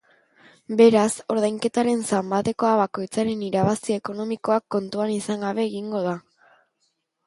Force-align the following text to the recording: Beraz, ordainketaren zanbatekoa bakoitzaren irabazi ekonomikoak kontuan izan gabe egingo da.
Beraz, 0.79 1.11
ordainketaren 1.33 2.01
zanbatekoa 2.13 2.73
bakoitzaren 2.81 3.47
irabazi 3.51 3.99
ekonomikoak 4.01 4.69
kontuan 4.77 5.19
izan 5.23 5.49
gabe 5.49 5.71
egingo 5.73 6.07
da. 6.13 6.21